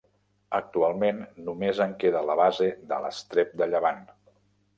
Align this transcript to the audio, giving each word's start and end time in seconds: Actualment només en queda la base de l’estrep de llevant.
Actualment 0.59 1.19
només 1.49 1.81
en 1.85 1.93
queda 2.05 2.25
la 2.31 2.39
base 2.41 2.71
de 2.93 3.01
l’estrep 3.05 3.55
de 3.63 3.69
llevant. 3.75 4.03